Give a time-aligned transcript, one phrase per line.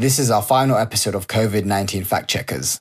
[0.00, 2.80] This is our final episode of COVID 19 Fact Checkers.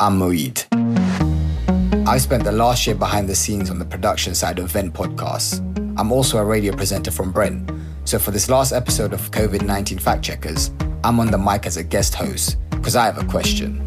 [0.00, 0.66] I'm Moeed.
[2.04, 5.60] I spent the last year behind the scenes on the production side of Vent Podcasts.
[5.96, 7.70] I'm also a radio presenter from Brent.
[8.06, 10.72] So for this last episode of COVID 19 Fact Checkers,
[11.04, 13.84] I'm on the mic as a guest host because I have a question.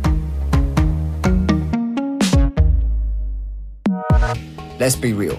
[4.80, 5.38] Let's be real.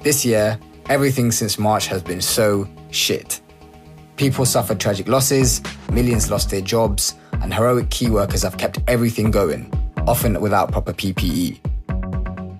[0.00, 3.40] This year, everything since March has been so shit.
[4.22, 9.32] People suffered tragic losses, millions lost their jobs, and heroic key workers have kept everything
[9.32, 9.68] going,
[10.06, 11.58] often without proper PPE.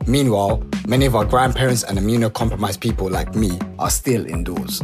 [0.09, 4.83] Meanwhile, many of our grandparents and immunocompromised people like me are still indoors.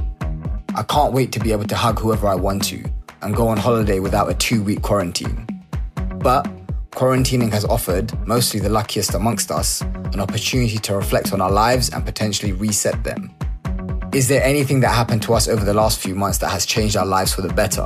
[0.76, 2.84] I can't wait to be able to hug whoever I want to
[3.22, 5.48] and go on holiday without a two week quarantine.
[6.20, 6.46] But
[6.92, 11.90] quarantining has offered, mostly the luckiest amongst us, an opportunity to reflect on our lives
[11.90, 13.34] and potentially reset them.
[14.14, 16.96] Is there anything that happened to us over the last few months that has changed
[16.96, 17.84] our lives for the better?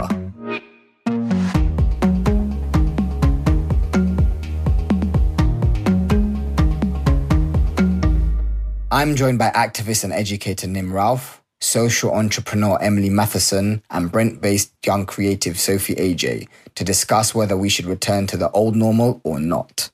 [8.92, 14.73] I'm joined by activist and educator Nim Ralph, social entrepreneur Emily Matheson, and Brent based
[14.86, 19.41] young creative Sophie AJ to discuss whether we should return to the old normal or
[19.41, 19.91] not.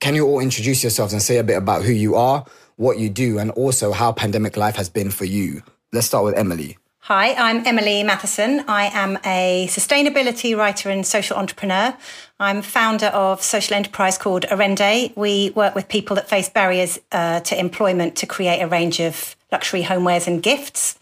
[0.00, 2.44] Can you all introduce yourselves and say a bit about who you are,
[2.78, 5.62] what you do, and also how pandemic life has been for you?
[5.92, 6.78] Let's start with Emily.
[7.00, 8.64] Hi, I'm Emily Matheson.
[8.68, 11.96] I am a sustainability writer and social entrepreneur.
[12.38, 15.16] I'm founder of social enterprise called Aerende.
[15.16, 19.36] We work with people that face barriers uh, to employment to create a range of
[19.50, 20.98] luxury homewares and gifts.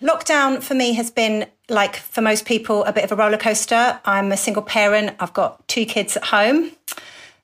[0.00, 4.00] Lockdown for me has been, like for most people, a bit of a roller coaster.
[4.04, 6.70] I'm a single parent, I've got two kids at home.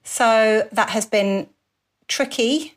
[0.04, 1.48] So that has been
[2.06, 2.74] tricky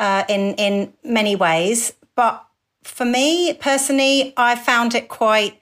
[0.00, 1.92] uh, in, in many ways.
[2.16, 2.44] But
[2.82, 5.60] for me personally, I found it quite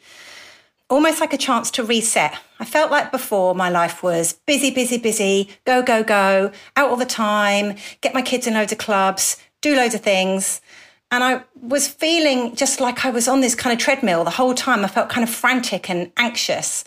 [0.88, 2.34] almost like a chance to reset.
[2.58, 6.96] I felt like before my life was busy, busy, busy, go, go, go, out all
[6.96, 10.62] the time, get my kids in loads of clubs, do loads of things.
[11.10, 14.54] And I was feeling just like I was on this kind of treadmill the whole
[14.54, 14.84] time.
[14.84, 16.84] I felt kind of frantic and anxious.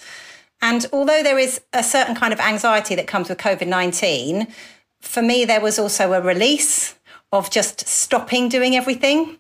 [0.62, 4.48] And although there is a certain kind of anxiety that comes with COVID 19,
[5.02, 6.96] for me, there was also a release
[7.32, 9.38] of just stopping doing everything.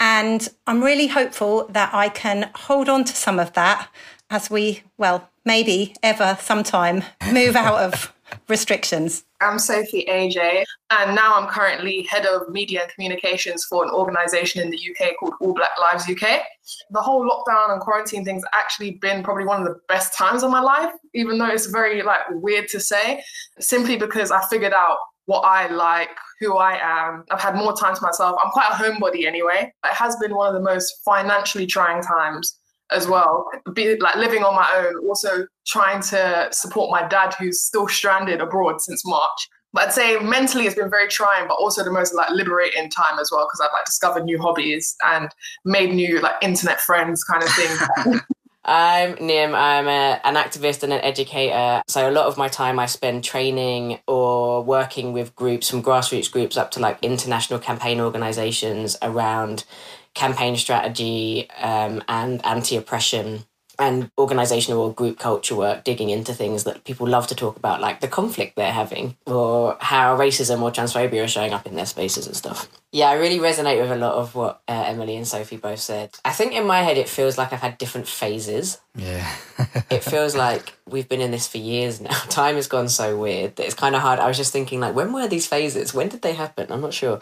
[0.00, 3.88] And I'm really hopeful that I can hold on to some of that
[4.30, 8.12] as we, well, maybe ever sometime move out of
[8.48, 9.24] restrictions.
[9.40, 14.60] I'm Sophie AJ, and now I'm currently head of media and communications for an organization
[14.60, 16.42] in the UK called All Black Lives UK.
[16.90, 20.50] The whole lockdown and quarantine thing's actually been probably one of the best times of
[20.50, 23.22] my life, even though it's very like weird to say,
[23.60, 26.08] simply because I figured out what I like,
[26.40, 27.22] who I am.
[27.30, 28.34] I've had more time to myself.
[28.42, 29.70] I'm quite a homebody anyway.
[29.84, 32.58] It has been one of the most financially trying times
[32.90, 33.46] as well.
[33.74, 38.40] Be like living on my own, also trying to support my dad who's still stranded
[38.40, 39.48] abroad since March.
[39.74, 43.18] But I'd say mentally it's been very trying, but also the most like liberating time
[43.18, 45.28] as well because I've like discovered new hobbies and
[45.66, 48.20] made new like internet friends kind of thing.
[48.70, 49.54] I'm Nim.
[49.54, 51.82] I'm a, an activist and an educator.
[51.88, 56.30] So a lot of my time I spend training or working with groups from grassroots
[56.30, 59.64] groups up to like international campaign organizations around
[60.12, 63.46] campaign strategy um, and anti-oppression
[63.78, 67.80] and organizational or group culture work digging into things that people love to talk about
[67.80, 71.86] like the conflict they're having or how racism or transphobia are showing up in their
[71.86, 72.68] spaces and stuff.
[72.90, 76.10] Yeah i really resonate with a lot of what uh, emily and sophie both said.
[76.24, 78.80] I think in my head it feels like i've had different phases.
[78.96, 79.32] Yeah.
[79.90, 82.10] it feels like we've been in this for years now.
[82.28, 84.18] Time has gone so weird that it's kind of hard.
[84.18, 85.94] I was just thinking like when were these phases?
[85.94, 86.72] When did they happen?
[86.72, 87.20] I'm not sure.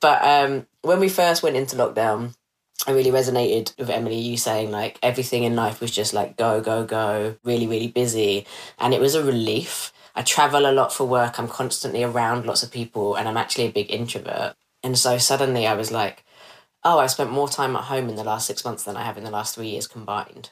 [0.00, 2.34] But um when we first went into lockdown
[2.86, 6.60] I really resonated with Emily, you saying like everything in life was just like go,
[6.60, 8.46] go, go, really, really busy.
[8.78, 9.92] And it was a relief.
[10.14, 11.38] I travel a lot for work.
[11.38, 14.54] I'm constantly around lots of people and I'm actually a big introvert.
[14.82, 16.24] And so suddenly I was like,
[16.84, 19.16] oh, I spent more time at home in the last six months than I have
[19.16, 20.50] in the last three years combined.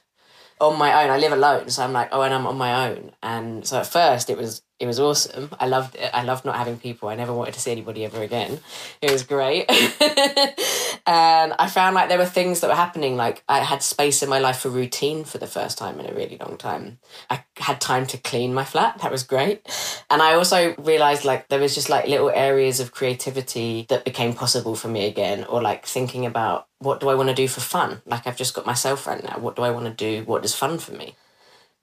[0.58, 1.68] On my own, I live alone.
[1.68, 3.12] So I'm like, oh, and I'm on my own.
[3.22, 5.48] And so at first it was It was awesome.
[5.60, 6.10] I loved it.
[6.12, 7.08] I loved not having people.
[7.08, 8.58] I never wanted to see anybody ever again.
[9.00, 9.70] It was great.
[9.70, 13.16] and um, I found like there were things that were happening.
[13.16, 16.12] Like I had space in my life for routine for the first time in a
[16.12, 16.98] really long time.
[17.30, 18.98] I had time to clean my flat.
[19.02, 19.62] That was great.
[20.10, 24.34] And I also realized like there was just like little areas of creativity that became
[24.34, 27.60] possible for me again, or like thinking about what do I want to do for
[27.60, 28.02] fun?
[28.04, 29.38] Like I've just got myself right now.
[29.38, 30.24] What do I want to do?
[30.24, 31.14] What is fun for me?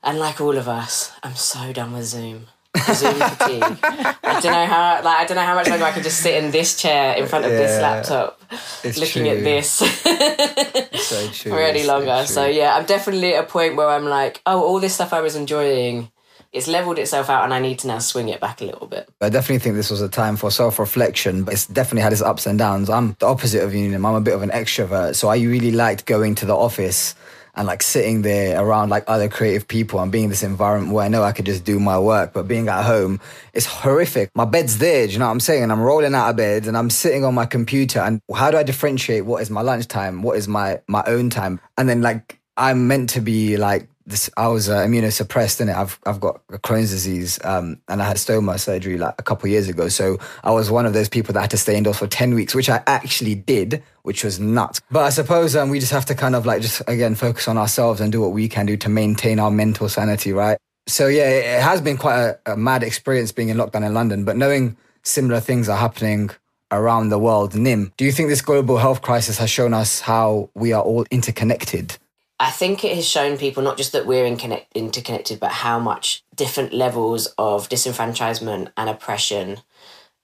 [0.03, 2.47] And like all of us, I'm so done with Zoom.
[2.77, 3.63] Zoom fatigue.
[3.81, 5.01] I don't know how.
[5.03, 7.27] Like I don't know how much longer I can just sit in this chair in
[7.27, 8.39] front of this laptop,
[8.83, 9.29] looking true.
[9.29, 9.69] at this
[11.07, 11.51] So true.
[11.51, 12.17] for any so longer.
[12.17, 12.25] true.
[12.27, 15.21] So yeah, I'm definitely at a point where I'm like, oh, all this stuff I
[15.21, 16.11] was enjoying,
[16.53, 19.09] it's leveled itself out, and I need to now swing it back a little bit.
[19.19, 22.21] I definitely think this was a time for self reflection, but it's definitely had its
[22.21, 22.89] ups and downs.
[22.89, 23.93] I'm the opposite of you.
[23.95, 25.15] I'm a bit of an extrovert.
[25.15, 27.15] So I really liked going to the office
[27.55, 31.05] and like sitting there around like other creative people and being in this environment where
[31.05, 32.33] I know I could just do my work.
[32.33, 33.19] But being at home,
[33.53, 34.29] it's horrific.
[34.35, 35.63] My bed's there, do you know what I'm saying?
[35.63, 37.99] And I'm rolling out of bed and I'm sitting on my computer.
[37.99, 40.21] And how do I differentiate what is my lunchtime?
[40.21, 41.59] What is my, my own time?
[41.77, 44.29] And then like, I'm meant to be like this.
[44.35, 45.69] I was uh, immunosuppressed it.
[45.69, 49.69] I've I've got Crohn's disease, um, and I had stoma surgery like a couple years
[49.69, 49.87] ago.
[49.87, 52.53] So I was one of those people that had to stay indoors for ten weeks,
[52.53, 54.81] which I actually did, which was nuts.
[54.91, 57.57] But I suppose um, we just have to kind of like just again focus on
[57.57, 60.57] ourselves and do what we can do to maintain our mental sanity, right?
[60.87, 63.93] So yeah, it it has been quite a, a mad experience being in lockdown in
[63.93, 66.31] London, but knowing similar things are happening
[66.71, 67.55] around the world.
[67.55, 71.05] Nim, do you think this global health crisis has shown us how we are all
[71.11, 71.97] interconnected?
[72.39, 76.23] I think it has shown people not just that we're inconnect- interconnected, but how much
[76.35, 79.57] different levels of disenfranchisement and oppression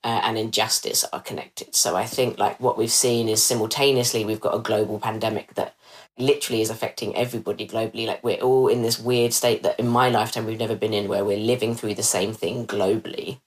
[0.02, 1.74] uh, and injustice are connected.
[1.74, 5.74] So I think like what we've seen is simultaneously we've got a global pandemic that
[6.18, 8.06] literally is affecting everybody globally.
[8.06, 11.08] Like we're all in this weird state that in my lifetime we've never been in,
[11.08, 13.40] where we're living through the same thing globally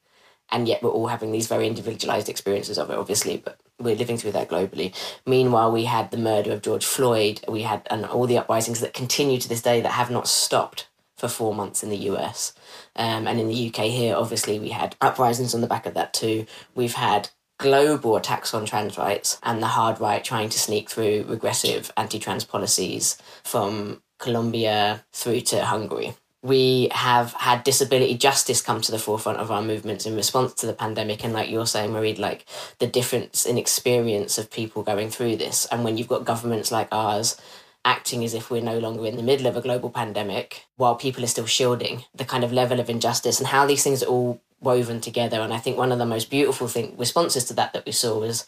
[0.51, 4.17] and yet we're all having these very individualized experiences of it obviously but we're living
[4.17, 4.93] through that globally.
[5.25, 7.41] Meanwhile we had the murder of george floyd.
[7.47, 10.87] We had and all the uprisings that continue to this day that have not stopped
[11.17, 12.53] for four months in the us
[12.95, 16.13] um, and in the uk here obviously we had uprisings on the back of that
[16.13, 16.45] too.
[16.75, 21.25] We've had global attacks on trans rights and the hard right trying to sneak through
[21.27, 28.91] regressive anti-trans policies from colombia through to hungary we have had disability justice come to
[28.91, 31.23] the forefront of our movements in response to the pandemic.
[31.23, 32.45] And like you're saying Marie like
[32.79, 35.65] the difference in experience of people going through this.
[35.65, 37.39] And when you've got governments like ours
[37.83, 41.23] acting as if we're no longer in the middle of a global pandemic while people
[41.23, 44.41] are still shielding the kind of level of injustice and how these things are all
[44.61, 45.41] woven together.
[45.41, 48.19] And I think one of the most beautiful thing responses to that that we saw
[48.19, 48.45] was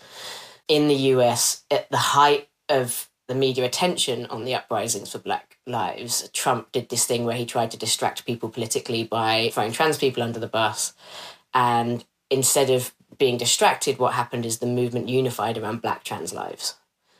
[0.68, 5.58] in the US at the height of the media attention on the uprisings for black
[5.66, 6.30] lives.
[6.34, 10.22] Trump did this thing where he tried to distract people politically by throwing trans people
[10.22, 10.92] under the bus.
[11.54, 16.76] And instead of being distracted what happened is the movement unified around black trans lives.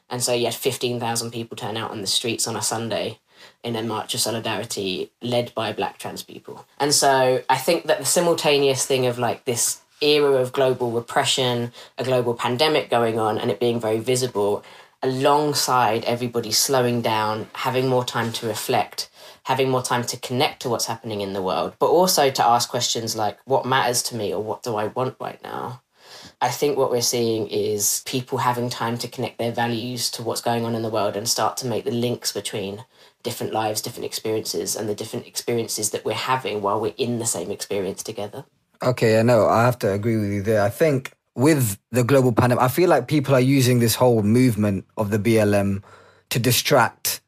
[0.10, 3.20] And so you had 15,000 people turn out on the streets on a sunday
[3.64, 6.66] in a march of solidarity led by black trans people.
[6.78, 11.72] And so i think that the simultaneous thing of like this era of global repression
[11.98, 14.64] a global pandemic going on and it being very visible
[15.04, 19.10] alongside everybody slowing down, having more time to reflect,
[19.44, 22.70] having more time to connect to what's happening in the world, but also to ask
[22.70, 25.82] questions like, what matters to me or what do I want right now?
[26.40, 30.42] I think what we're seeing is people having time to connect their values to what's
[30.42, 32.84] going on in the world and start to make the links between
[33.24, 37.26] different lives, different experiences, and the different experiences that we're having while we're in the
[37.26, 38.46] same experience together.
[38.84, 39.48] Okay, I know.
[39.48, 40.64] I have to agree with you there.
[40.64, 44.86] I think with the global pandemic, I feel like people are using this whole movement
[44.98, 45.84] of the BLM
[46.30, 47.22] to distract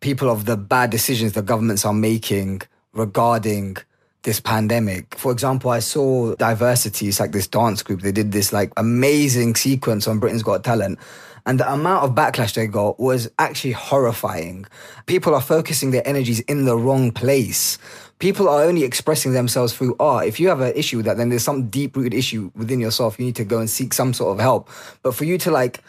[0.00, 2.62] people of the bad decisions the governments are making
[2.92, 3.76] regarding
[4.22, 5.14] this pandemic.
[5.16, 8.02] For example, I saw Diversity, it's like this dance group.
[8.02, 10.98] They did this like amazing sequence on Britain's Got Talent.
[11.44, 14.66] And the amount of backlash they got was actually horrifying.
[15.06, 17.78] People are focusing their energies in the wrong place.
[18.22, 20.28] People are only expressing themselves through art.
[20.28, 23.18] If you have an issue with that, then there's some deep rooted issue within yourself.
[23.18, 24.70] You need to go and seek some sort of help.
[25.02, 25.82] But for you to like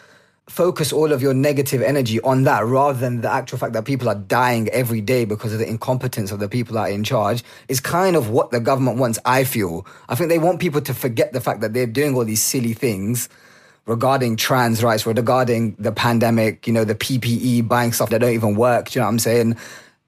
[0.48, 4.08] focus all of your negative energy on that rather than the actual fact that people
[4.08, 7.44] are dying every day because of the incompetence of the people that are in charge
[7.68, 9.86] is kind of what the government wants, I feel.
[10.08, 12.72] I think they want people to forget the fact that they're doing all these silly
[12.72, 13.28] things
[13.86, 18.56] regarding trans rights, regarding the pandemic, you know, the PPE, buying stuff that don't even
[18.56, 18.90] work.
[18.90, 19.56] Do you know what I'm saying?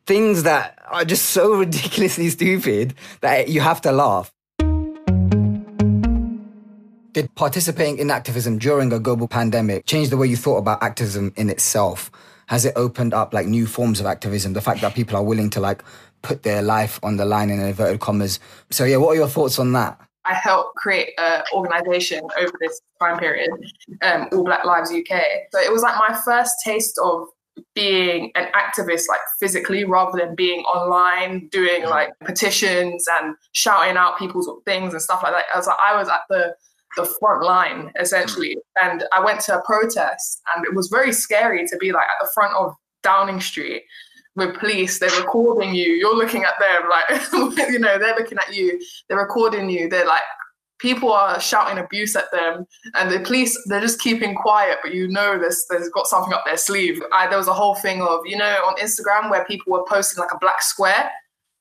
[0.07, 4.33] Things that are just so ridiculously stupid that you have to laugh.
[7.13, 11.33] Did participating in activism during a global pandemic change the way you thought about activism
[11.37, 12.11] in itself?
[12.47, 14.53] has it opened up like new forms of activism?
[14.53, 15.83] The fact that people are willing to like
[16.23, 18.41] put their life on the line in inverted commas.
[18.71, 20.01] So yeah, what are your thoughts on that?
[20.25, 23.51] I helped create an organization over this time period,
[24.03, 25.21] um, All Black Lives UK.
[25.53, 27.29] So it was like my first taste of
[27.75, 31.91] being an activist like physically rather than being online doing mm.
[31.91, 35.45] like petitions and shouting out people's things and stuff like that.
[35.53, 36.55] I was like I was at the
[36.97, 38.57] the front line essentially.
[38.57, 38.91] Mm.
[38.91, 42.25] And I went to a protest and it was very scary to be like at
[42.25, 42.73] the front of
[43.03, 43.83] Downing Street
[44.37, 47.33] with police, they're recording you, you're looking at them like
[47.71, 50.23] you know, they're looking at you, they're recording you, they're like
[50.79, 55.09] people are shouting abuse at them and the police they're just keeping quiet but you
[55.09, 57.03] know there's there's got something up their sleeve.
[57.13, 60.21] I, there was a whole thing of you know on instagram where people were posting
[60.21, 61.11] like a black square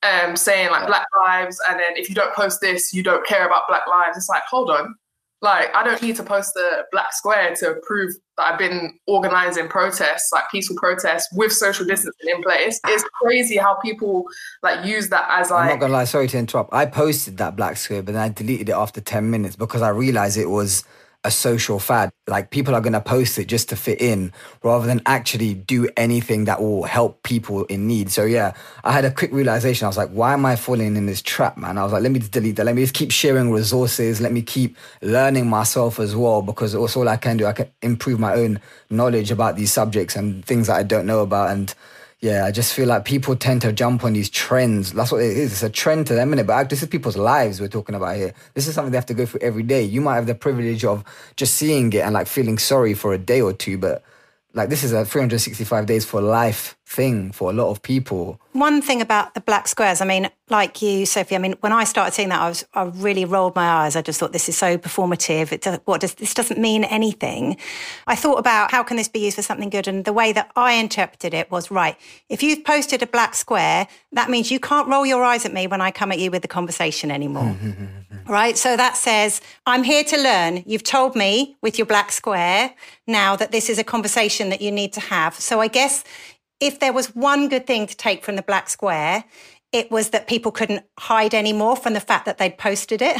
[0.03, 3.45] um saying like black lives and then if you don't post this you don't care
[3.45, 4.17] about black lives.
[4.17, 4.95] It's like hold on
[5.41, 9.67] like, I don't need to post a black square to prove that I've been organizing
[9.67, 12.79] protests, like peaceful protests with social distancing in place.
[12.87, 14.25] It's crazy how people
[14.63, 15.65] like use that as like.
[15.65, 16.73] I'm not gonna lie, sorry to interrupt.
[16.73, 19.89] I posted that black square, but then I deleted it after 10 minutes because I
[19.89, 20.83] realized it was
[21.25, 22.12] a social fad.
[22.27, 24.32] Like people are going to post it just to fit in
[24.63, 28.12] rather than actually do anything that will help people in need.
[28.12, 28.53] So yeah,
[28.84, 29.86] I had a quick realization.
[29.86, 31.77] I was like, why am I falling in this trap, man?
[31.77, 32.65] I was like, let me just delete that.
[32.65, 34.22] Let me just keep sharing resources.
[34.22, 37.46] Let me keep learning myself as well because it's all I can do.
[37.46, 41.22] I can improve my own knowledge about these subjects and things that I don't know
[41.22, 41.50] about.
[41.50, 41.74] And
[42.22, 44.93] yeah, I just feel like people tend to jump on these trends.
[44.93, 45.51] That's what it is.
[45.51, 46.48] It's a trend to them, innit?
[46.48, 48.34] But this is people's lives we're talking about here.
[48.53, 49.84] This is something they have to go through every day.
[49.84, 51.03] You might have the privilege of
[51.36, 54.03] just seeing it and like feeling sorry for a day or two, but
[54.53, 58.39] like this is a 365 days for life thing for a lot of people.
[58.53, 61.83] One thing about the black squares, I mean, like you, Sophie, I mean, when I
[61.83, 63.95] started seeing that, I was, I really rolled my eyes.
[63.95, 65.51] I just thought this is so performative.
[65.51, 67.57] It does, what does this doesn't mean anything.
[68.05, 70.51] I thought about how can this be used for something good, and the way that
[70.55, 71.97] I interpreted it was right.
[72.29, 75.65] If you've posted a black square, that means you can't roll your eyes at me
[75.65, 77.55] when I come at you with the conversation anymore.
[78.27, 78.57] right?
[78.57, 80.63] So that says, I'm here to learn.
[80.65, 82.73] You've told me with your black square
[83.07, 85.35] now that this is a conversation that you need to have.
[85.35, 86.03] So I guess
[86.59, 89.25] if there was one good thing to take from the black square,
[89.71, 93.17] it was that people couldn't hide anymore from the fact that they'd posted it.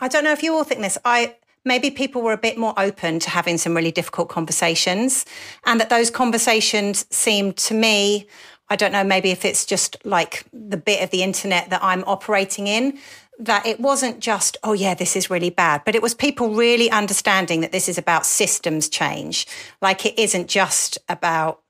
[0.00, 0.98] I don't know if you all think this.
[1.04, 5.24] I maybe people were a bit more open to having some really difficult conversations
[5.64, 8.26] and that those conversations seemed to me
[8.70, 12.02] I don't know, maybe if it's just like the bit of the internet that I'm
[12.04, 12.98] operating in,
[13.38, 16.90] that it wasn't just, oh, yeah, this is really bad, but it was people really
[16.90, 19.46] understanding that this is about systems change.
[19.82, 21.60] Like it isn't just about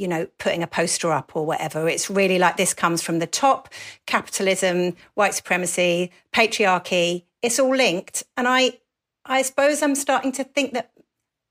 [0.00, 1.86] you know, putting a poster up or whatever.
[1.86, 3.68] It's really like this comes from the top
[4.06, 7.24] capitalism, white supremacy, patriarchy.
[7.42, 8.22] It's all linked.
[8.34, 8.78] And I,
[9.26, 10.90] I suppose I'm starting to think that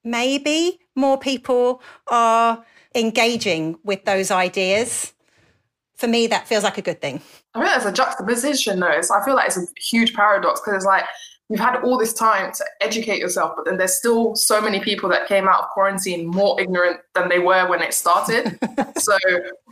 [0.03, 2.65] maybe more people are
[2.96, 5.13] engaging with those ideas.
[5.96, 7.22] For me, that feels like a good thing.
[7.53, 9.01] I mean, it's a juxtaposition, though.
[9.01, 11.03] So I feel like it's a huge paradox because it's like
[11.50, 15.10] you've had all this time to educate yourself, but then there's still so many people
[15.10, 18.58] that came out of quarantine more ignorant than they were when it started.
[18.98, 19.18] so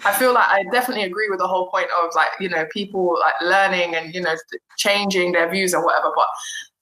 [0.04, 3.18] I feel like I definitely agree with the whole point of like, you know, people
[3.20, 4.36] like learning and, you know,
[4.78, 6.12] changing their views and whatever.
[6.16, 6.26] But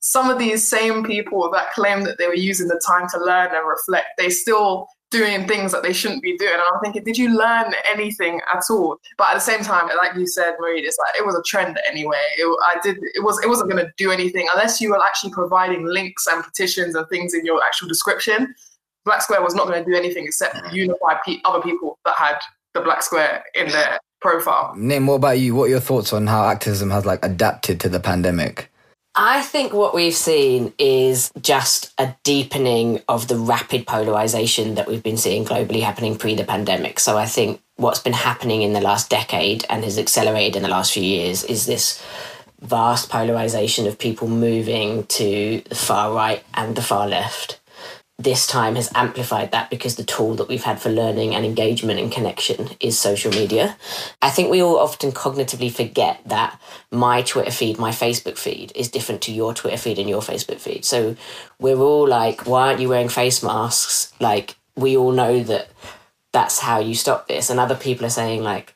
[0.00, 3.54] some of these same people that claim that they were using the time to learn
[3.54, 6.52] and reflect, they still doing things that they shouldn't be doing.
[6.52, 8.98] And I'm thinking, did you learn anything at all?
[9.18, 11.78] But at the same time, like you said, Marie, it's like it was a trend
[11.88, 12.20] anyway.
[12.36, 15.30] It, I did it was it wasn't going to do anything unless you were actually
[15.32, 18.54] providing links and petitions and things in your actual description.
[19.04, 22.38] Black Square was not going to do anything except unify pe- other people that had
[22.74, 24.74] the Black Square in their profile.
[24.76, 25.54] Nim, what about you?
[25.54, 28.70] What are your thoughts on how activism has like adapted to the pandemic?
[29.18, 35.02] I think what we've seen is just a deepening of the rapid polarization that we've
[35.02, 37.00] been seeing globally happening pre the pandemic.
[37.00, 40.68] So I think what's been happening in the last decade and has accelerated in the
[40.68, 42.04] last few years is this
[42.60, 47.58] vast polarization of people moving to the far right and the far left
[48.18, 52.00] this time has amplified that because the tool that we've had for learning and engagement
[52.00, 53.76] and connection is social media.
[54.22, 56.58] I think we all often cognitively forget that
[56.90, 60.60] my Twitter feed, my Facebook feed is different to your Twitter feed and your Facebook
[60.60, 60.86] feed.
[60.86, 61.14] So
[61.58, 64.14] we're all like, why aren't you wearing face masks?
[64.18, 65.68] Like, we all know that
[66.32, 67.50] that's how you stop this.
[67.50, 68.74] And other people are saying, like,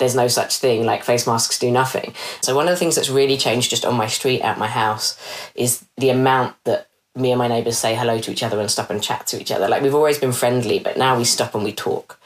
[0.00, 2.14] there's no such thing like face masks do nothing.
[2.40, 5.20] So one of the things that's really changed just on my street at my house
[5.54, 8.88] is the amount that me and my neighbours say hello to each other and stop
[8.88, 9.68] and chat to each other.
[9.68, 12.20] Like we've always been friendly, but now we stop and we talk.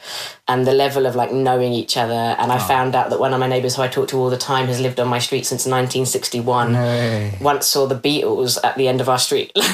[0.47, 2.13] And the level of like knowing each other.
[2.13, 2.69] And I oh.
[2.69, 4.81] found out that one of my neighbours who I talk to all the time has
[4.81, 6.73] lived on my street since 1961.
[6.73, 7.31] No.
[7.41, 9.53] Once saw the Beatles at the end of our street.
[9.57, 9.65] like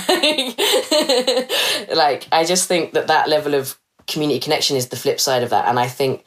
[2.31, 3.77] I just think that that level of
[4.07, 5.67] community connection is the flip side of that.
[5.67, 6.25] And I think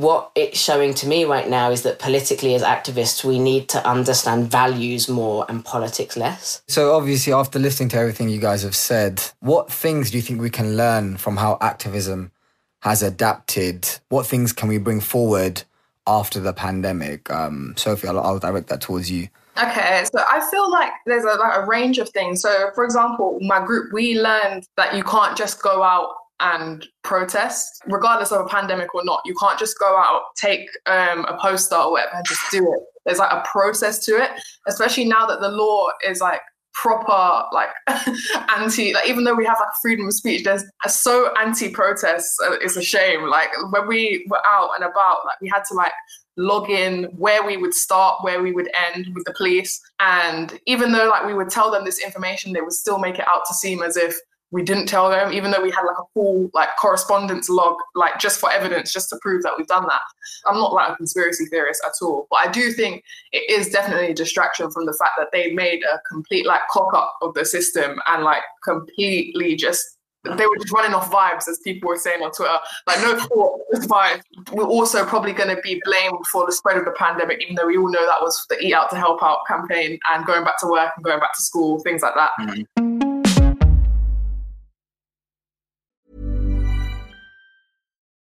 [0.00, 3.86] what it's showing to me right now is that politically, as activists, we need to
[3.86, 6.62] understand values more and politics less.
[6.68, 10.40] So, obviously, after listening to everything you guys have said, what things do you think
[10.40, 12.32] we can learn from how activism
[12.80, 13.86] has adapted?
[14.08, 15.62] What things can we bring forward
[16.06, 17.30] after the pandemic?
[17.30, 19.28] Um, Sophie, I'll, I'll direct that towards you.
[19.62, 22.40] Okay, so I feel like there's a, like a range of things.
[22.40, 27.82] So, for example, my group, we learned that you can't just go out and protest,
[27.86, 29.20] regardless of a pandemic or not.
[29.24, 32.80] You can't just go out, take um, a poster or whatever, and just do it.
[33.04, 34.30] There's like a process to it,
[34.66, 36.40] especially now that the law is like
[36.72, 37.68] proper like
[38.56, 42.76] anti like even though we have like freedom of speech there's so anti-protest uh, it's
[42.76, 45.92] a shame like when we were out and about like we had to like
[46.36, 50.92] log in where we would start where we would end with the police and even
[50.92, 53.52] though like we would tell them this information they would still make it out to
[53.52, 54.16] seem as if
[54.52, 58.18] we didn't tell them, even though we had like a full like correspondence log, like
[58.18, 60.00] just for evidence, just to prove that we've done that.
[60.46, 64.08] I'm not like a conspiracy theorist at all, but I do think it is definitely
[64.08, 67.44] a distraction from the fact that they made a complete like cock up of the
[67.44, 72.22] system and like completely just they were just running off vibes, as people were saying
[72.22, 72.58] on Twitter.
[72.86, 74.20] Like, no thought, just vibes.
[74.52, 77.66] We're also probably going to be blamed for the spread of the pandemic, even though
[77.66, 80.58] we all know that was the Eat Out to Help Out campaign and going back
[80.60, 82.32] to work and going back to school, things like that.
[82.38, 82.79] Mm-hmm.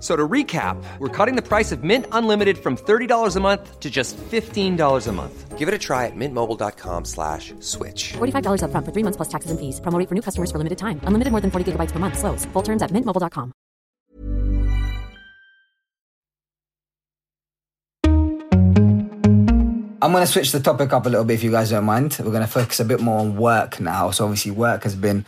[0.00, 3.90] So to recap, we're cutting the price of Mint Unlimited from $30 a month to
[3.90, 5.58] just $15 a month.
[5.58, 8.14] Give it a try at mintmobile.com slash switch.
[8.14, 9.78] $45 up front for three months plus taxes and fees.
[9.80, 11.02] Promoting for new customers for limited time.
[11.04, 12.18] Unlimited more than 40 gigabytes per month.
[12.18, 12.46] Slows.
[12.46, 13.52] Full terms at mintmobile.com.
[20.02, 22.16] I'm going to switch the topic up a little bit if you guys don't mind.
[22.18, 24.10] We're going to focus a bit more on work now.
[24.12, 25.26] So obviously work has been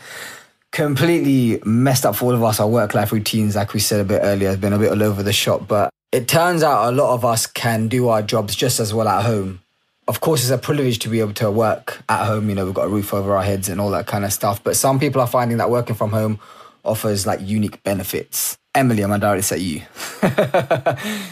[0.72, 2.58] completely messed up for all of us.
[2.58, 5.02] Our work life routines, like we said a bit earlier, has been a bit all
[5.02, 5.68] over the shop.
[5.68, 9.06] But it turns out a lot of us can do our jobs just as well
[9.06, 9.60] at home.
[10.08, 12.48] Of course, it's a privilege to be able to work at home.
[12.48, 14.62] You know, we've got a roof over our heads and all that kind of stuff.
[14.64, 16.40] But some people are finding that working from home
[16.84, 18.58] offers like unique benefits.
[18.74, 19.82] Emily, I'm going to direct this at you.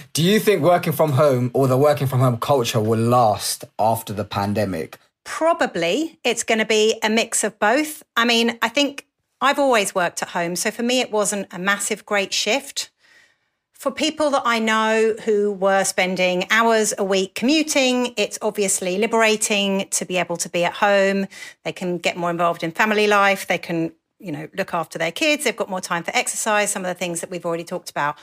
[0.12, 4.12] do you think working from home or the working from home culture will last after
[4.12, 4.98] the pandemic?
[5.24, 8.02] Probably it's going to be a mix of both.
[8.16, 9.06] I mean, I think
[9.40, 10.54] I've always worked at home.
[10.56, 12.90] So for me, it wasn't a massive, great shift.
[13.72, 19.88] For people that I know who were spending hours a week commuting, it's obviously liberating
[19.92, 21.26] to be able to be at home.
[21.64, 23.46] They can get more involved in family life.
[23.46, 25.44] They can, you know, look after their kids.
[25.44, 28.18] They've got more time for exercise, some of the things that we've already talked about.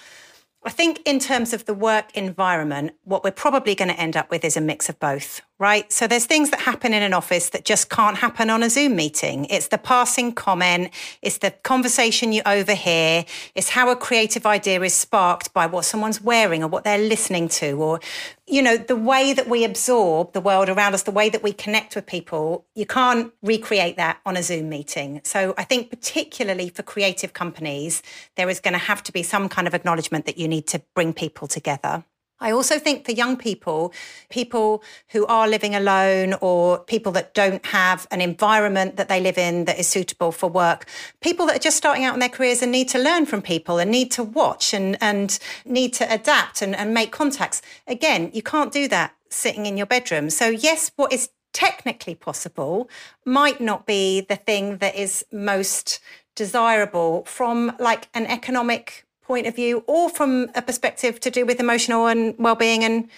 [0.64, 4.30] I think in terms of the work environment, what we're probably going to end up
[4.30, 5.92] with is a mix of both, right?
[5.92, 8.96] So there's things that happen in an office that just can't happen on a Zoom
[8.96, 9.46] meeting.
[9.46, 14.94] It's the passing comment, it's the conversation you overhear, it's how a creative idea is
[14.94, 18.00] sparked by what someone's wearing or what they're listening to, or,
[18.46, 21.52] you know, the way that we absorb the world around us, the way that we
[21.52, 25.22] connect with people, you can't recreate that on a Zoom meeting.
[25.24, 28.04] So I think, particularly for creative companies,
[28.36, 30.82] there is going to have to be some kind of acknowledgement that you need to
[30.94, 32.04] bring people together.
[32.40, 33.94] I also think for young people,
[34.30, 39.38] people who are living alone or people that don't have an environment that they live
[39.38, 40.86] in that is suitable for work,
[41.22, 43.80] people that are just starting out in their careers and need to learn from people
[43.80, 47.62] and need to watch and, and need to adapt and, and make contacts.
[47.88, 50.30] Again, you can't do that sitting in your bedroom.
[50.30, 52.88] So, yes, what is technically possible
[53.26, 56.00] might not be the thing that is most
[56.36, 61.60] desirable from like an economic point of view or from a perspective to do with
[61.60, 63.10] emotional and well-being and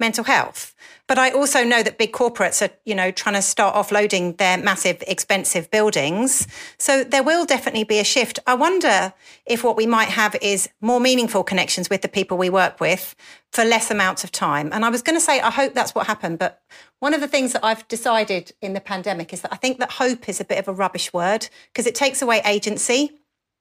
[0.00, 0.74] mental health.
[1.08, 4.56] But I also know that big corporates are, you know, trying to start offloading their
[4.56, 6.46] massive, expensive buildings.
[6.78, 8.38] So there will definitely be a shift.
[8.46, 9.12] I wonder
[9.46, 13.16] if what we might have is more meaningful connections with the people we work with
[13.52, 14.70] for less amounts of time.
[14.72, 16.38] And I was going to say, I hope that's what happened.
[16.38, 16.62] But
[17.00, 19.92] one of the things that I've decided in the pandemic is that I think that
[19.92, 23.18] hope is a bit of a rubbish word because it takes away agency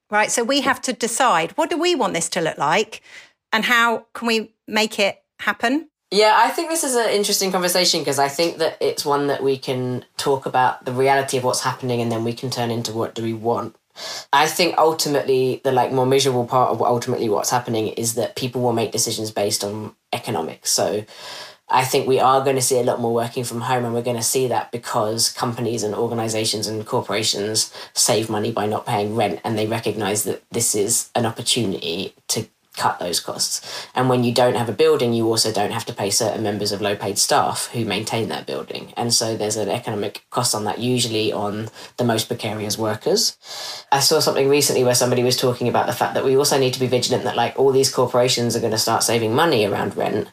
[0.10, 0.32] right?
[0.32, 3.02] So we have to decide what do we want this to look like
[3.52, 5.90] and how can we make it happen?
[6.10, 9.44] Yeah, I think this is an interesting conversation because I think that it's one that
[9.44, 12.94] we can talk about the reality of what's happening and then we can turn into
[12.94, 13.76] what do we want.
[14.32, 18.62] I think ultimately the like more miserable part of ultimately what's happening is that people
[18.62, 20.72] will make decisions based on economics.
[20.72, 21.04] So
[21.70, 24.02] I think we are going to see a lot more working from home, and we're
[24.02, 29.16] going to see that because companies and organizations and corporations save money by not paying
[29.16, 33.88] rent, and they recognize that this is an opportunity to cut those costs.
[33.96, 36.72] And when you don't have a building, you also don't have to pay certain members
[36.72, 38.94] of low paid staff who maintain that building.
[38.96, 43.36] And so there's an economic cost on that, usually on the most precarious workers.
[43.92, 46.74] I saw something recently where somebody was talking about the fact that we also need
[46.74, 49.98] to be vigilant that like all these corporations are going to start saving money around
[49.98, 50.32] rent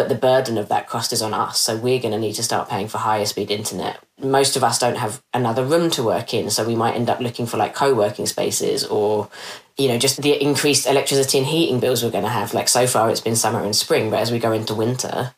[0.00, 1.60] but the burden of that cost is on us.
[1.60, 4.02] So we're going to need to start paying for higher speed internet.
[4.18, 7.20] Most of us don't have another room to work in, so we might end up
[7.20, 9.28] looking for like co working spaces or,
[9.76, 12.54] you know, just the increased electricity and heating bills we're going to have.
[12.54, 15.34] Like so far, it's been summer and spring, but as we go into winter,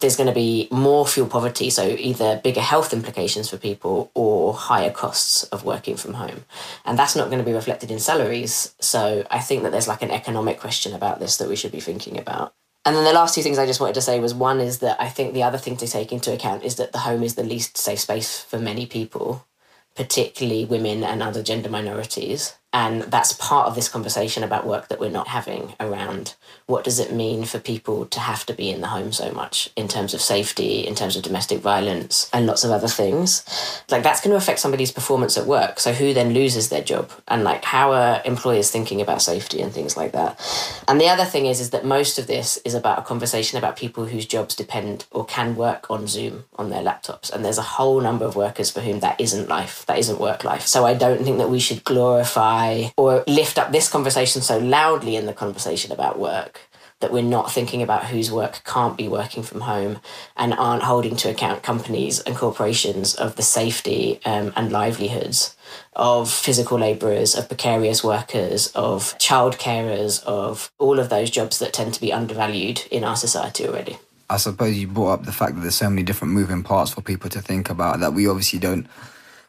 [0.00, 4.54] there's going to be more fuel poverty, so either bigger health implications for people or
[4.54, 6.44] higher costs of working from home.
[6.84, 8.74] And that's not going to be reflected in salaries.
[8.80, 11.78] So I think that there's like an economic question about this that we should be
[11.78, 12.54] thinking about.
[12.84, 15.00] And then the last two things I just wanted to say was one is that
[15.00, 17.42] I think the other thing to take into account is that the home is the
[17.44, 19.46] least safe space for many people,
[19.94, 22.54] particularly women and other gender minorities.
[22.72, 26.34] And that's part of this conversation about work that we're not having around
[26.66, 29.70] what does it mean for people to have to be in the home so much
[29.74, 33.44] in terms of safety, in terms of domestic violence, and lots of other things.
[33.90, 35.80] Like that's going to affect somebody's performance at work.
[35.80, 37.10] So who then loses their job?
[37.26, 40.40] And like how are employers thinking about safety and things like that?
[40.86, 43.76] And the other thing is is that most of this is about a conversation about
[43.76, 47.32] people whose jobs depend or can work on Zoom on their laptops.
[47.32, 50.44] And there's a whole number of workers for whom that isn't life, that isn't work
[50.44, 50.66] life.
[50.68, 52.59] So I don't think that we should glorify
[52.96, 56.60] or lift up this conversation so loudly in the conversation about work
[57.00, 59.98] that we're not thinking about whose work can't be working from home
[60.36, 65.56] and aren't holding to account companies and corporations of the safety um, and livelihoods
[65.94, 71.72] of physical labourers, of precarious workers, of child carers, of all of those jobs that
[71.72, 73.98] tend to be undervalued in our society already.
[74.28, 77.00] I suppose you brought up the fact that there's so many different moving parts for
[77.00, 78.86] people to think about that we obviously don't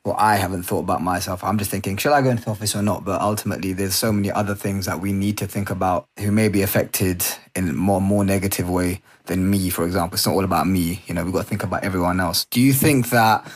[0.04, 1.44] well, I haven't thought about myself.
[1.44, 3.06] I'm just thinking, should I go into the office or not?
[3.06, 6.50] But ultimately, there's so many other things that we need to think about who may
[6.50, 7.24] be affected
[7.56, 10.16] in a more more negative way than me, for example.
[10.16, 11.04] It's not all about me.
[11.06, 12.46] You know, we've got to think about everyone else.
[12.46, 13.50] Do you think that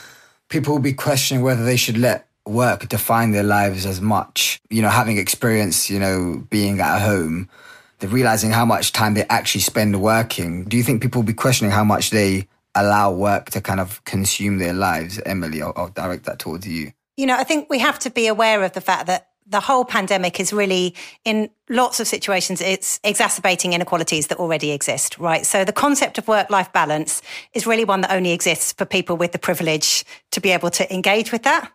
[0.49, 4.59] people will be questioning whether they should let work define their lives as much?
[4.69, 7.49] You know, having experience, you know, being at home,
[7.97, 10.65] they're realizing how much time they actually spend working.
[10.65, 14.03] Do you think people will be questioning how much they allow work to kind of
[14.05, 15.19] consume their lives?
[15.25, 16.91] Emily, I'll, I'll direct that towards you.
[17.17, 19.85] You know, I think we have to be aware of the fact that the whole
[19.85, 25.45] pandemic is really, in lots of situations, it's exacerbating inequalities that already exist, right?
[25.45, 27.21] So the concept of work life balance
[27.53, 30.91] is really one that only exists for people with the privilege to be able to
[30.93, 31.71] engage with that.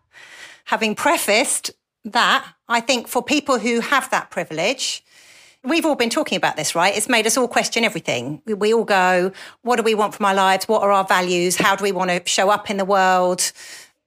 [0.65, 1.71] Having prefaced
[2.05, 5.05] that, I think for people who have that privilege,
[5.63, 6.97] We've all been talking about this, right?
[6.97, 8.41] It's made us all question everything.
[8.47, 10.67] We, all go, what do we want from our lives?
[10.67, 11.57] What are our values?
[11.57, 13.53] How do we want to show up in the world?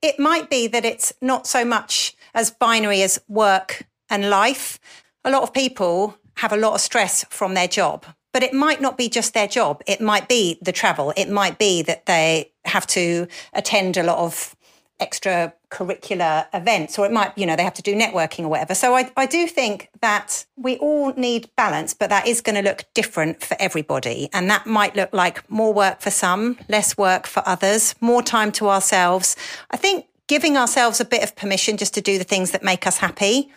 [0.02, 4.80] It might be that it's not so much as binary as work and life.
[5.24, 8.80] A lot of people have a lot of stress from their job, but it might
[8.80, 9.80] not be just their job.
[9.86, 11.12] It might be the travel.
[11.16, 14.56] It might be that they have to attend a lot of
[15.00, 18.74] extracurricular events, or it might, you know, they have to do networking or whatever.
[18.74, 22.62] So I, I do think that we all need balance, but that is going to
[22.62, 24.28] look different for everybody.
[24.32, 28.52] And that might look like more work for some, less work for others, more time
[28.52, 29.36] to ourselves.
[29.70, 32.86] I think giving ourselves a bit of permission just to do the things that make
[32.86, 33.52] us happy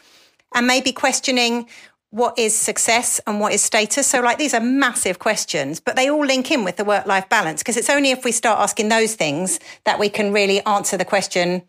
[0.56, 1.68] and maybe questioning
[2.18, 4.08] what is success and what is status?
[4.08, 7.30] So, like, these are massive questions, but they all link in with the work life
[7.30, 10.98] balance because it's only if we start asking those things that we can really answer
[10.98, 11.64] the question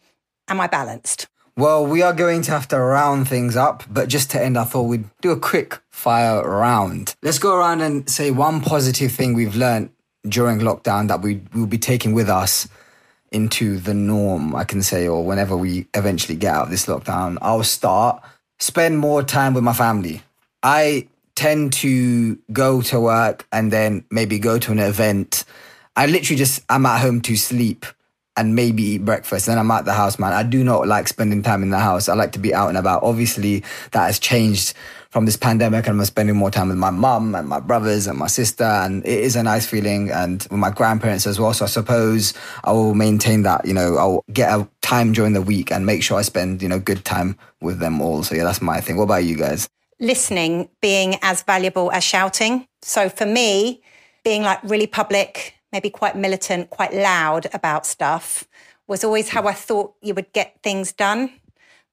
[0.48, 1.28] Am I balanced?
[1.56, 4.64] Well, we are going to have to round things up, but just to end, I
[4.64, 7.14] thought we'd do a quick fire round.
[7.22, 9.90] Let's go around and say one positive thing we've learned
[10.26, 12.68] during lockdown that we will be taking with us
[13.30, 17.37] into the norm, I can say, or whenever we eventually get out of this lockdown.
[17.42, 18.22] I'll start.
[18.58, 20.22] Spend more time with my family.
[20.62, 25.44] I tend to go to work and then maybe go to an event.
[25.94, 27.86] I literally just I'm at home to sleep
[28.36, 29.46] and maybe eat breakfast.
[29.46, 30.32] Then I'm at the house, man.
[30.32, 32.08] I do not like spending time in the house.
[32.08, 33.02] I like to be out and about.
[33.02, 34.74] Obviously, that has changed
[35.10, 38.18] from this pandemic and I'm spending more time with my mum and my brothers and
[38.18, 38.64] my sister.
[38.64, 41.52] And it is a nice feeling and with my grandparents as well.
[41.52, 45.42] So I suppose I will maintain that, you know, I'll get a time during the
[45.42, 48.22] week and make sure I spend, you know, good time with them all.
[48.22, 48.96] So yeah, that's my thing.
[48.96, 49.68] What about you guys?
[50.00, 52.66] Listening being as valuable as shouting.
[52.82, 53.82] So for me,
[54.24, 58.44] being like really public, maybe quite militant, quite loud about stuff
[58.87, 61.30] was always how I thought you would get things done.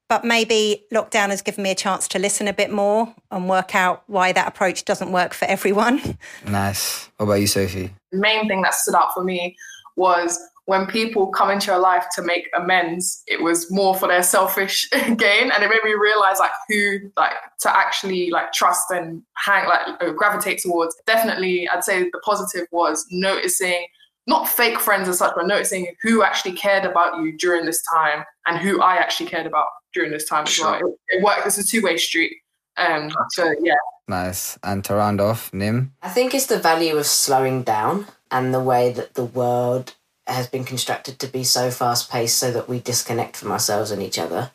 [0.08, 3.74] but maybe lockdown has given me a chance to listen a bit more and work
[3.74, 6.00] out why that approach doesn't work for everyone.
[6.46, 7.10] Nice.
[7.16, 7.92] What about you, Sophie?
[8.12, 9.56] The main thing that stood out for me
[9.96, 14.22] was when people come into your life to make amends, it was more for their
[14.22, 19.22] selfish gain, and it made me realize like who like to actually like trust and
[19.36, 20.94] hang like uh, gravitate towards.
[21.06, 23.86] Definitely, I'd say the positive was noticing
[24.26, 28.24] not fake friends as such, but noticing who actually cared about you during this time
[28.46, 30.74] and who I actually cared about during this time as well.
[30.74, 31.46] It, it worked.
[31.46, 32.32] It's a two way street.
[32.76, 33.74] Um, so yeah.
[34.08, 34.58] Nice.
[34.64, 35.92] And to round off, Nim.
[36.02, 39.94] I think it's the value of slowing down and the way that the world
[40.26, 44.02] has been constructed to be so fast paced so that we disconnect from ourselves and
[44.02, 44.50] each other.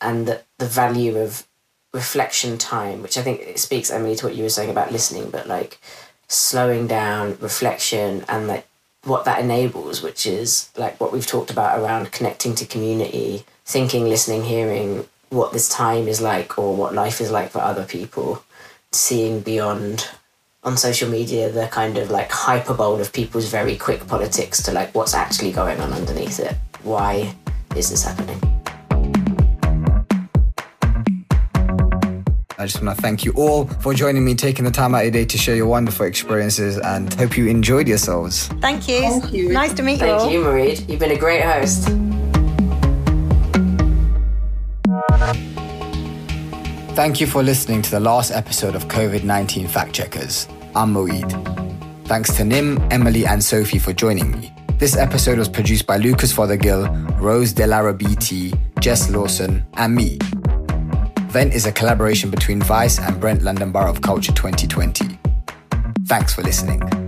[0.00, 1.46] And that the value of
[1.92, 5.30] reflection time, which I think it speaks, Emily, to what you were saying about listening,
[5.30, 5.78] but like
[6.28, 8.66] slowing down, reflection, and like
[9.04, 14.04] what that enables, which is like what we've talked about around connecting to community, thinking,
[14.04, 18.42] listening, hearing what this time is like or what life is like for other people,
[18.92, 20.08] seeing beyond
[20.64, 24.94] on social media the kind of like hyperbole of people's very quick politics to like
[24.94, 26.56] what's actually going on underneath it.
[26.82, 27.32] Why
[27.76, 28.40] is this happening?
[32.60, 35.04] I just want to thank you all for joining me, taking the time out of
[35.04, 38.48] your day to share your wonderful experiences, and hope you enjoyed yourselves.
[38.60, 39.00] Thank you.
[39.00, 39.52] Thank you.
[39.52, 40.30] Nice to meet you Thank all.
[40.30, 40.88] you, Moeed.
[40.90, 41.88] You've been a great host.
[46.98, 50.48] Thank you for listening to the last episode of COVID 19 Fact Checkers.
[50.74, 51.30] I'm Moeed.
[52.08, 54.52] Thanks to Nim, Emily, and Sophie for joining me.
[54.78, 56.88] This episode was produced by Lucas Fothergill,
[57.20, 60.18] Rose Delara BT, Jess Lawson, and me.
[61.30, 65.20] Vent is a collaboration between Vice and Brent London Borough of Culture 2020.
[66.06, 67.07] Thanks for listening.